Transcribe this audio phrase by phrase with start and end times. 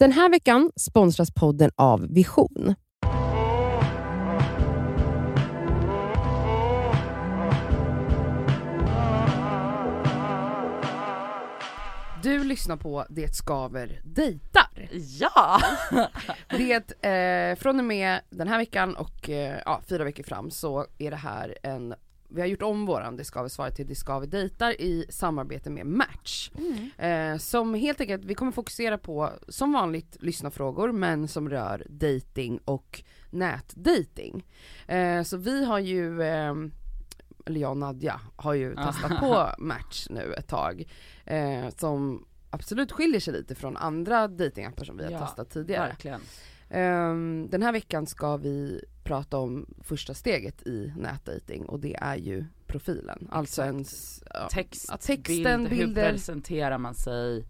[0.00, 2.74] Den här veckan sponsras podden av Vision.
[12.22, 14.88] Du lyssnar på Det skaver dejtar.
[15.20, 15.60] Ja!
[16.48, 20.86] Det, eh, från och med den här veckan och eh, ja, fyra veckor fram så
[20.98, 21.94] är det här en
[22.30, 25.86] vi har gjort om våran Det skaver svaret till Det skaver dejtar i samarbete med
[25.86, 26.50] Match.
[26.98, 32.58] Eh, som helt enkelt, vi kommer fokusera på som vanligt lyssnarfrågor men som rör dating
[32.64, 34.46] och nätdating.
[34.86, 36.54] Eh, så vi har ju eh,
[37.46, 40.84] eller jag och Nadja har ju testat på Match nu ett tag.
[41.24, 45.88] Eh, som absolut skiljer sig lite från andra datingappar som vi har Ja, testat tidigare.
[45.88, 46.20] Verkligen.
[46.70, 52.16] Ehm, den här veckan ska vi prata om första steget i nätdating och det är
[52.16, 53.28] ju profilen.
[53.30, 55.24] Alltså en, s- ja, Text, texten,
[55.64, 56.10] bild, hur bilder.
[56.10, 57.44] presenterar man sig?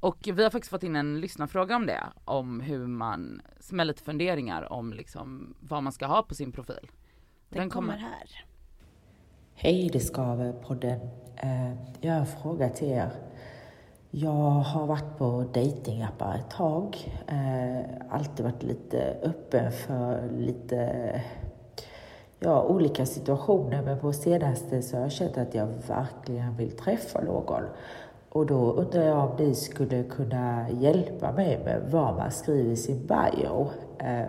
[0.00, 4.02] Och vi har faktiskt fått in en lyssnarfråga om det, om hur man, med lite
[4.02, 6.90] funderingar om liksom vad man ska ha på sin profil.
[7.48, 8.44] Den kommer här.
[9.54, 11.00] Hej, det skaver podden.
[11.36, 13.10] Eh, Jag har en fråga till er.
[14.16, 17.14] Jag har varit på datingappar ett tag.
[17.26, 21.20] Eh, Alltid varit lite öppen för lite
[22.38, 23.82] ja, olika situationer.
[23.82, 27.62] Men på senaste så har jag känt att jag verkligen vill träffa någon.
[28.28, 32.76] Och då undrar jag om ni skulle kunna hjälpa mig med vad man skriver i
[32.76, 33.70] sin bio.
[33.98, 34.26] Eh,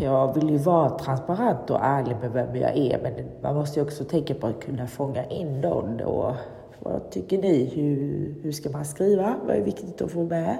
[0.00, 3.12] jag vill ju vara transparent och ärlig med vem jag är men
[3.42, 6.00] man måste ju också tänka på att kunna fånga in någon.
[6.00, 6.34] Och
[6.78, 7.64] vad tycker ni?
[7.64, 9.36] Hur, hur ska man skriva?
[9.46, 10.58] Vad är viktigt att få med?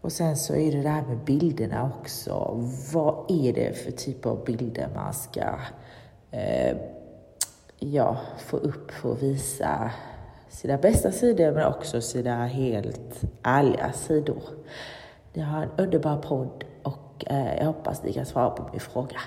[0.00, 2.62] Och sen så är det det här med bilderna också.
[2.92, 5.58] Vad är det för typ av bilder man ska
[6.30, 6.76] eh,
[7.78, 9.90] ja, få upp för att visa
[10.48, 14.42] sina bästa sidor men också sina helt ärliga sidor.
[15.32, 19.20] Ni har en underbar podd och eh, jag hoppas ni kan svara på min fråga.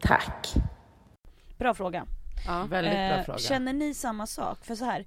[0.00, 0.54] Tack!
[1.58, 2.06] Bra fråga.
[2.46, 2.66] Ja.
[2.70, 3.38] Väldigt bra Eh, fråga.
[3.38, 4.64] Känner ni samma sak?
[4.64, 5.04] För så här,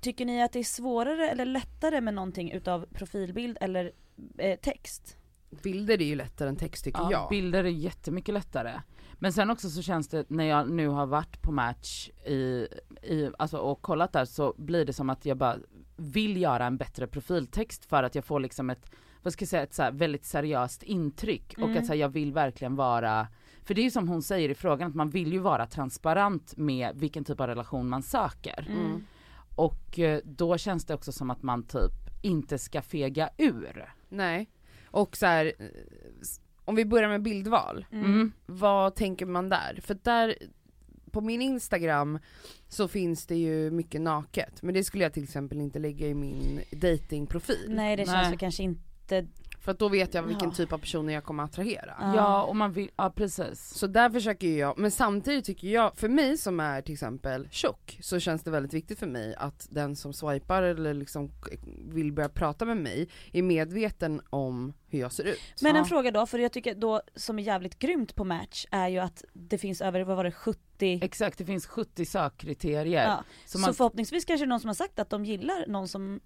[0.00, 3.92] tycker ni att det är svårare eller lättare med någonting utav profilbild eller
[4.38, 5.16] eh, text?
[5.62, 7.28] Bilder är ju lättare än text tycker ja, jag.
[7.30, 8.80] Bilder är jättemycket lättare.
[9.14, 12.66] Men sen också så känns det, när jag nu har varit på Match i,
[13.02, 15.56] i, alltså, och kollat där så blir det som att jag bara
[15.96, 18.90] vill göra en bättre profiltext för att jag får liksom ett,
[19.22, 21.78] vad ska jag säga, ett så här väldigt seriöst intryck och Mm.
[21.78, 23.28] att så här, jag vill verkligen vara
[23.66, 26.56] för det är ju som hon säger i frågan att man vill ju vara transparent
[26.56, 28.66] med vilken typ av relation man söker.
[28.70, 29.06] Mm.
[29.56, 33.94] Och eh, då känns det också som att man typ inte ska fega ur.
[34.08, 34.50] Nej.
[34.84, 35.52] Och så här,
[36.64, 37.86] om vi börjar med bildval.
[37.92, 38.32] Mm.
[38.46, 39.78] Vad tänker man där?
[39.82, 40.36] För där,
[41.10, 42.18] på min instagram
[42.68, 46.14] så finns det ju mycket naket, men det skulle jag till exempel inte lägga i
[46.14, 47.66] min datingprofil.
[47.68, 48.38] Nej det känns Nej.
[48.38, 49.26] kanske inte...
[49.66, 50.54] För att då vet jag vilken Ja.
[50.54, 51.94] typ av personer jag kommer att attrahera.
[52.00, 52.16] Ja.
[52.16, 53.74] Ja och man vill, ja precis.
[53.74, 57.98] Så där försöker jag, men samtidigt tycker jag, för mig som är till exempel tjock,
[58.02, 61.30] så känns det väldigt viktigt för mig att den som swipar eller liksom
[61.88, 65.38] vill börja prata med mig är medveten om hur jag ser ut.
[65.62, 65.84] Men en Ja.
[65.84, 69.24] fråga då, för jag tycker då som är jävligt grymt på Match är ju att
[69.32, 70.60] det finns över, vad var det, 70
[71.02, 73.04] Exakt, det finns 70 sökkriterier.
[73.08, 76.20] Ja, Så så man, förhoppningsvis kanske någon som har sagt att de gillar någon som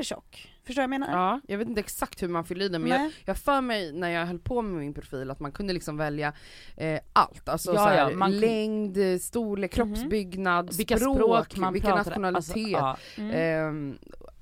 [0.00, 0.52] är tjock.
[0.64, 1.12] Förstår du vad jag menar?
[1.26, 3.12] Ja, jag vet inte exakt hur man fyller i den men jag, Nej.
[3.24, 6.32] jag för mig när jag höll på med min profil att man kunde liksom välja
[6.76, 9.86] eh, allt, alltså Ja, så här, ja, man längd, eh, storlek, Mhm.
[9.94, 12.96] kroppsbyggnad, vilka språk, språk man vilken pratar, nationalitet, Alltså, ja.
[13.16, 13.30] Mm.
[13.34, 13.98] ehm,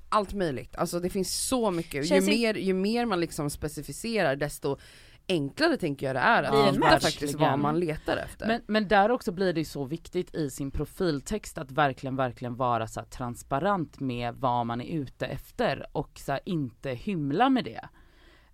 [0.09, 0.75] allt möjligt.
[0.75, 4.77] Alltså det finns så mycket, ju Känns i- mer, ju mer man liksom specificerar desto
[5.27, 6.91] enklare tänker jag det är att hitta match.
[6.91, 7.49] faktiskt Verkligen.
[7.51, 8.47] vad man letar efter.
[8.47, 12.55] men, men där också blir det ju så viktigt i sin profiltext att verkligen, verkligen
[12.55, 17.49] vara så här transparent med vad man är ute efter och så här, inte hymla
[17.49, 17.89] med det.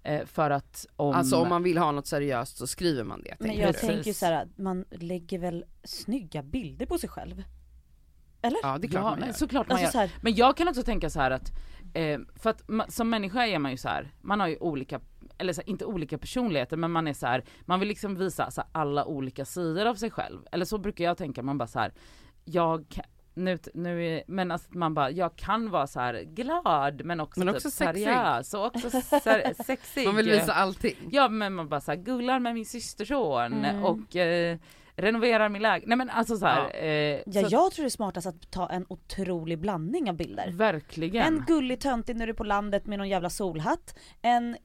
[0.04, 1.16] Eh, för att om...
[1.16, 3.36] Alltså om man vill ha något seriöst så skriver man det.
[3.40, 3.80] Men jag du?
[3.80, 7.44] Tänker så här att man lägger väl snygga bilder på sig själv?
[8.42, 8.60] Eller?
[8.64, 9.34] Ja det är klart ja, man men gör.
[9.34, 9.92] såklart man Alltså gör.
[9.92, 11.52] så här, Men jag kan också tänka så här att,
[11.94, 15.00] eh, för att ma- som människa är man ju så här, man har ju olika,
[15.42, 18.52] eller så här, inte olika personligheter men man är så här, man vill liksom visa
[18.52, 20.40] så här, alla olika sidor av sig själv.
[20.52, 21.94] Eller så brukar jag tänka, man bara så här,
[22.46, 23.04] jag kan,
[23.34, 27.40] nu, nu är, men att man bara, jag kan vara så här glad men också,
[27.40, 28.04] Men typ också sexig.
[28.04, 30.06] seriös och också ser, sexig.
[30.06, 30.96] Man vill visa allting.
[31.12, 33.84] Ja men man bara så här, gullar med min systerson Mm.
[33.84, 34.58] och eh,
[34.96, 35.88] renoverar min lägenhet.
[35.88, 36.70] Nej men alltså så här, Ja.
[36.80, 40.52] eh, ja, så, jag tror det är smartast att ta en otrolig blandning av bilder.
[40.52, 41.24] verkligen.
[41.34, 43.96] En gullig töntig när du är på landet med någon jävla solhatt.
[44.22, 44.58] En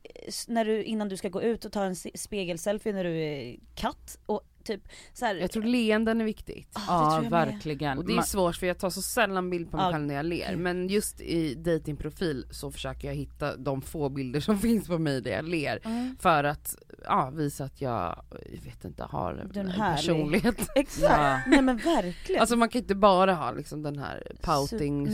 [0.49, 3.57] när du, innan du ska gå ut och ta en se- spegelselfie när du är
[3.75, 4.19] katt.
[4.27, 4.83] Och typ
[5.13, 6.69] så här, Jag tror leenden är viktigt.
[6.75, 7.47] Ah, det Ja tror jag med.
[7.53, 7.99] verkligen.
[7.99, 10.07] Och det är Man- svårt för jag tar så sällan bild på mig Ja, själv
[10.07, 10.51] när jag ler.
[10.51, 10.59] gud.
[10.59, 15.21] Men just i datingprofil så försöker jag hitta de få bilder som finns på mig
[15.21, 15.81] där jag ler.
[15.85, 16.17] Mm.
[16.21, 16.77] För att
[17.07, 20.69] ja, visa att jag, jag vet inte, har en en personlighet.
[20.75, 21.41] Exakt, Ja.
[21.47, 22.41] nej men verkligen.
[22.41, 25.07] Alltså man kan inte bara ha liksom den här pouting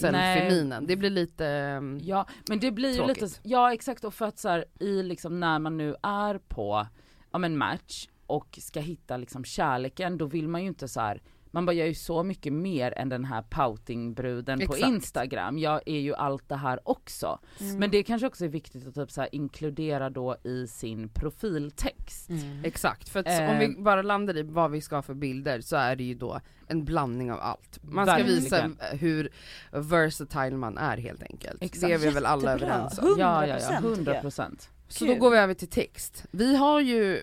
[0.00, 0.86] selfie-minen.
[0.86, 3.22] Det blir lite, um, Ja men det blir ju Tråkigt.
[3.22, 6.86] lite, ja exakt och för att så här, i liksom när man nu är på,
[7.32, 11.22] ja men match och ska hitta liksom kärleken då vill man ju inte så här.
[11.54, 14.76] Man bara gör ju så mycket mer än den här poutingbruden på.
[14.76, 15.58] Instagram.
[15.58, 17.38] Jag är ju allt det här också.
[17.60, 17.78] Mm.
[17.78, 22.28] Men det kanske också är viktigt att typ så här inkludera då i sin profiltext.
[22.30, 22.64] Mm.
[22.64, 23.08] exakt.
[23.08, 23.50] För att Eh.
[23.50, 26.14] om vi bara landar i vad vi ska ha för bilder så är det ju
[26.14, 27.78] då en blandning av allt.
[27.82, 28.40] Man ska Verkligen.
[28.40, 29.28] visa hur
[29.72, 31.62] versatile man är helt enkelt.
[31.62, 31.80] Exakt.
[31.88, 32.74] Det är vi väl alla Jättebra.
[32.74, 33.04] överens om.
[33.06, 34.22] Hund- Ja ja 100% ja, tycker 100 jag.
[34.22, 34.70] procent.
[34.88, 36.24] Så då går vi över till text.
[36.30, 37.20] Vi har ju,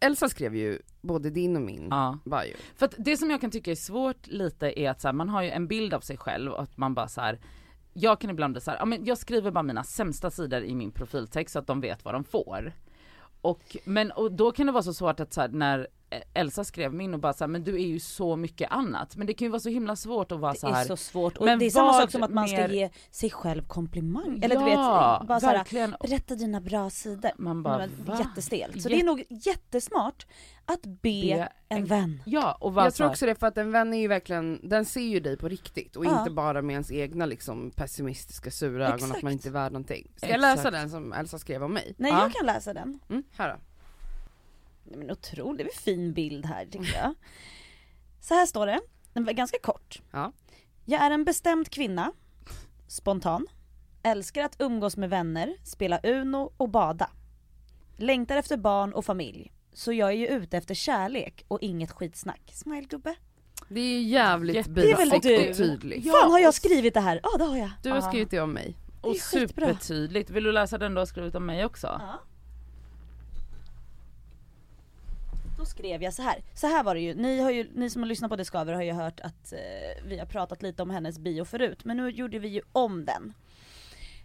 [0.00, 2.18] Elsa skrev ju både din och min Ja.
[2.24, 2.54] bio.
[2.76, 5.28] För att det som jag kan tycka är svårt lite är att så här, man
[5.28, 7.38] har ju en bild av sig själv och att man bara så här.
[7.92, 10.74] Jag kan ibland bli så här, ja men jag skriver bara mina sämsta sidor i
[10.74, 12.72] min profiltext så att de vet vad de får.
[13.40, 15.88] Och, men, och då kan det vara så svårt att så här, när
[16.34, 19.16] Elsa skrev min och bara så här, men du är ju så mycket annat.
[19.16, 20.80] Men det kan ju vara så himla svårt att vara Det så här.
[20.82, 22.90] är så svårt och Men det är samma sak som att man ska mer- ge
[23.10, 24.40] sig själv komplimang.
[24.42, 25.94] Eller ja, du vet, bara såhär, verkligen.
[26.00, 27.30] berätta dina bra sidor.
[27.38, 28.16] Man bara, Men va?
[28.18, 28.82] Jättestelt.
[28.82, 30.26] Så Jät- det är nog jättesmart
[30.64, 32.22] att be, Be en en- vän.
[32.26, 34.84] Ja och Jag så tror också det för att en vän är ju verkligen, den
[34.84, 36.18] ser ju dig på riktigt och Ja.
[36.18, 39.16] inte bara med ens egna liksom pessimistiska sura ögon Exakt.
[39.16, 40.12] att man inte är värd någonting.
[40.16, 40.56] Ska jag Exakt.
[40.56, 41.94] läsa den som Elsa skrev om mig?
[41.98, 42.22] Nej Ja.
[42.22, 42.98] jag kan läsa den.
[43.10, 43.60] Mm, här då.
[44.90, 47.14] Nej, men otroligt, det är en fin bild här tycker jag.
[48.20, 48.80] Så här står det,
[49.12, 50.02] den var ganska kort.
[50.10, 50.32] Ja.
[50.84, 52.12] Jag är en bestämd kvinna,
[52.88, 53.46] spontan,
[54.02, 57.10] älskar att umgås med vänner, spela Uno och bada.
[57.96, 59.52] Längtar efter barn och familj.
[59.72, 62.40] Så jag är ju ute efter kärlek och inget skitsnack.
[62.52, 63.14] Smilegubbe.
[63.68, 64.94] Det är jävligt du?
[64.94, 65.22] och
[65.56, 66.04] tydligt.
[66.04, 67.20] Ja, Fan har jag skrivit det här?
[67.22, 67.70] Ja det har jag.
[67.82, 68.76] Du har skrivit det om mig.
[69.00, 69.66] och det är skitbra.
[69.66, 70.30] supertydligt.
[70.30, 71.86] Vill du läsa den du har skrivit om mig också?
[71.86, 72.20] Ja.
[75.58, 76.42] Då skrev jag så här.
[76.54, 77.14] Så här var det ju.
[77.14, 79.58] Ni, har ju, ni som har lyssnat på Discover har ju hört att eh,
[80.04, 81.84] vi har pratat lite om hennes bio förut.
[81.84, 83.34] Men nu gjorde vi ju om den.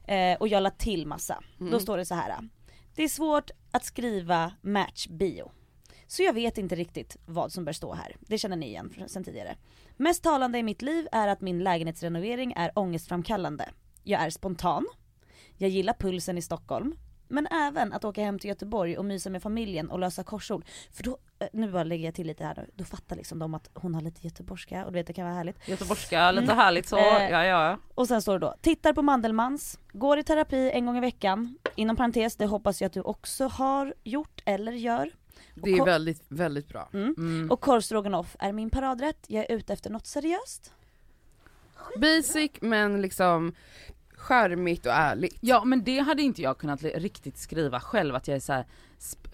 [0.07, 1.43] Eh, och jag la till massa.
[1.71, 2.49] Då står det så här.
[2.95, 5.51] Det är svårt att skriva match bio.
[6.07, 8.15] Så jag vet inte riktigt vad som bör stå här.
[8.19, 9.55] Det känner ni igen sen tidigare.
[9.97, 13.69] Mest talande i mitt liv är att min lägenhetsrenovering är ångestframkallande.
[14.03, 14.87] Jag är spontan.
[15.57, 16.95] Jag gillar pulsen i Stockholm.
[17.33, 20.65] Men även att åka hem till Göteborg och mysa med familjen och lösa korsord.
[20.91, 23.53] För då, eh, nu bara lägger jag till lite här då, då fattar liksom de
[23.53, 25.67] att hon har lite göteborgska och du vet det kan vara härligt.
[25.67, 26.97] Göteborgska, lite härligt så.
[26.97, 27.77] Eh, Ja ja.
[27.95, 31.57] Och sen står det då, tittar på Mandelmans, går i terapi en gång i veckan.
[31.75, 35.11] Inom parentes, det hoppas jag att du också har gjort eller gör.
[35.55, 36.89] Det är väldigt, väldigt bra.
[36.93, 37.15] Mm.
[37.17, 37.51] Mm.
[37.51, 40.73] Och korvstroganoff är min paradrätt, jag är ute efter något seriöst.
[41.97, 43.53] Basic men liksom
[44.23, 45.37] charmigt och ärligt.
[45.41, 48.65] Ja men det hade inte jag kunnat riktigt skriva själv att jag är så här,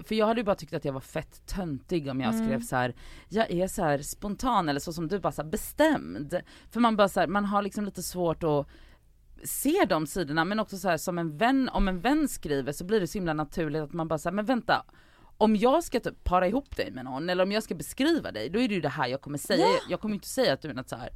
[0.03, 2.45] för jag hade ju bara tyckt att jag var fett töntig om jag Mm.
[2.47, 2.95] skrev så här.
[3.29, 6.41] jag är så här spontan eller så som du bara så här, bestämd.
[6.71, 8.67] För man bara så här, man har liksom lite svårt att
[9.43, 12.83] se de sidorna men också så här som en vän, om en vän skriver så
[12.85, 14.85] blir det så himla naturligt att man bara säger men vänta
[15.37, 18.49] om jag ska typ para ihop dig med någon eller om jag ska beskriva dig
[18.49, 19.65] då är det ju det här jag kommer säga.
[19.65, 19.79] Ja.
[19.89, 21.09] Jag kommer inte säga att du är något så här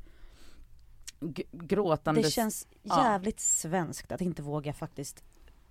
[1.52, 3.04] gråtandes Det känns ja.
[3.04, 5.24] jävligt svenskt att inte våga faktiskt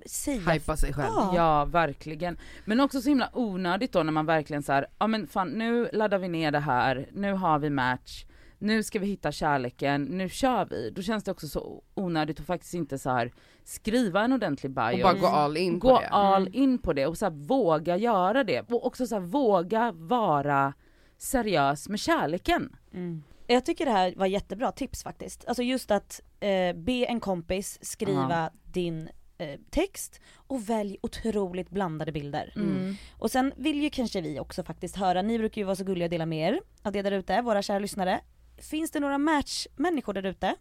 [0.06, 1.12] säga Hypa sig själv.
[1.14, 1.32] Ja.
[1.37, 2.37] Ja verkligen.
[2.64, 5.88] Men också så himla onödigt då när man verkligen så här, ja men fan nu
[5.92, 8.25] laddar vi ner det här, nu har vi match,
[8.59, 10.90] nu ska vi hitta kärleken, nu kör vi.
[10.90, 13.32] Då känns det också så onödigt att faktiskt inte så här
[13.64, 14.94] skriva en ordentlig bio.
[14.94, 16.09] Och bara gå all in på gå det.
[16.09, 18.71] all in på det och så här, våga göra det.
[18.71, 20.73] Och också så här, våga vara
[21.18, 22.76] seriös med kärleken.
[22.92, 23.23] Mm.
[23.52, 25.44] Jag tycker det här var jättebra tips faktiskt.
[25.49, 32.12] Alltså just att eh, be en kompis skriva din eh, text och välj otroligt blandade
[32.12, 32.52] bilder.
[32.56, 32.94] Mm.
[33.18, 36.06] Och sen vill ju kanske vi också faktiskt höra, ni brukar ju vara så gulliga
[36.06, 38.21] och dela med er av det där ute, våra kära lyssnare.
[38.59, 40.54] Finns det några matchmänniskor där ute?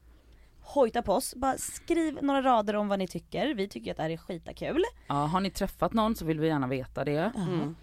[0.62, 3.54] Hojta på oss, bara skriv några rader om vad ni tycker.
[3.54, 4.84] Vi tycker att det här är skitakul.
[5.08, 7.32] Ja, har ni träffat någon så vill vi gärna veta det.
[7.36, 7.76] Mm.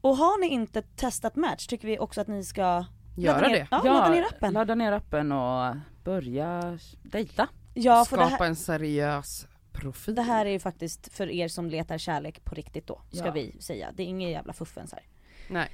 [0.00, 2.84] Och har ni inte testat match tycker vi också att ni ska
[3.24, 3.66] Göra ner, det.
[3.70, 4.52] Ja, ladda ner appen.
[4.54, 7.48] ladda ner appen och börja dejta.
[7.74, 10.14] Ja, för det Skapa här, en seriös profil.
[10.14, 13.32] det här är ju faktiskt för er som letar kärlek på riktigt då, ska Ja.
[13.32, 13.90] vi säga.
[13.94, 15.02] Det är ingen jävla fuffens här.
[15.48, 15.68] Nej.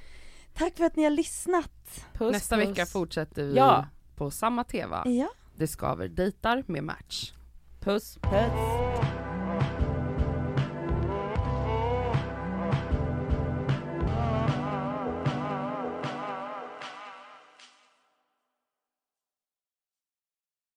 [0.53, 2.05] Tack för att ni har lyssnat.
[2.13, 2.67] Puss, Nästa puss.
[2.69, 3.85] vecka fortsätter vi Ja.
[4.15, 5.03] på samma teva.
[5.05, 7.33] Ja, Det skaver dejtar med match.
[7.79, 8.17] Puss.
[8.21, 8.84] puss.